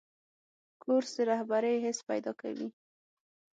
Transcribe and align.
کورس 0.83 1.09
د 1.17 1.19
رهبرۍ 1.31 1.75
حس 1.85 1.99
پیدا 2.09 2.31
کوي. 2.41 2.67